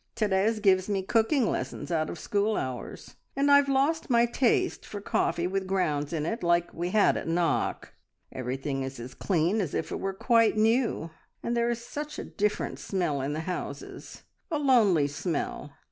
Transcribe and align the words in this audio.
"`Therese 0.15 0.59
gives 0.63 0.89
me 0.89 1.03
cooking 1.03 1.47
lessons 1.47 1.91
out 1.91 2.09
of 2.09 2.17
school 2.17 2.57
hours, 2.57 3.17
and 3.35 3.51
I've 3.51 3.69
lost 3.69 4.09
my 4.09 4.25
taste 4.25 4.83
for 4.83 4.99
coffee 4.99 5.45
with 5.45 5.67
grounds 5.67 6.11
in 6.11 6.25
it, 6.25 6.41
like 6.41 6.73
we 6.73 6.89
had 6.89 7.17
at 7.17 7.27
Knock. 7.27 7.93
Everything 8.31 8.81
is 8.81 8.99
as 8.99 9.13
clean 9.13 9.61
as 9.61 9.75
if 9.75 9.91
it 9.91 9.99
were 9.99 10.13
quite 10.15 10.57
new, 10.57 11.11
and 11.43 11.55
there 11.55 11.69
is 11.69 11.85
such 11.85 12.17
a 12.17 12.23
different 12.23 12.79
smell 12.79 13.21
in 13.21 13.33
the 13.33 13.41
houses 13.41 14.23
a 14.49 14.57
lonely 14.57 15.05
smell! 15.05 15.71